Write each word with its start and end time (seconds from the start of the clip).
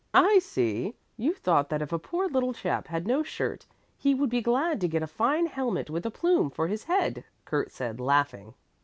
"I 0.15 0.39
see! 0.39 0.95
You 1.15 1.35
thought 1.35 1.69
that 1.69 1.83
if 1.83 1.93
a 1.93 1.99
poor 1.99 2.27
little 2.27 2.53
chap 2.53 2.87
had 2.87 3.05
no 3.05 3.21
shirt, 3.21 3.67
he 3.99 4.15
would 4.15 4.31
be 4.31 4.41
glad 4.41 4.81
to 4.81 4.87
get 4.87 5.03
a 5.03 5.05
fine 5.05 5.45
helmet 5.45 5.91
with 5.91 6.07
a 6.07 6.09
plume 6.09 6.49
for 6.49 6.65
his 6.67 6.85
head," 6.85 7.23
Kurt 7.45 7.69
said 7.71 7.99
laughing. 7.99 8.55